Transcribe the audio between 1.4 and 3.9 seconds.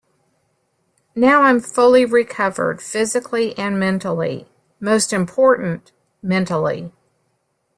I'm fully recovered, physically and